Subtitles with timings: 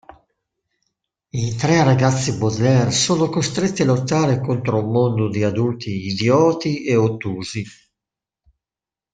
[1.29, 6.95] I tre ragazzi Baudelaire sono costretti a lottare contro un mondo di adulti idioti e
[6.95, 7.63] ottusi.